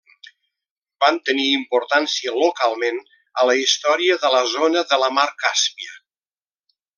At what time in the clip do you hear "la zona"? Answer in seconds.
4.37-4.85